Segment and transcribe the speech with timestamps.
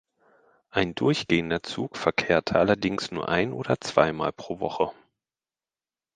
[0.71, 4.91] Ein durchgehender Zug verkehrte allerdings nur ein oder zwei Mal pro Woche.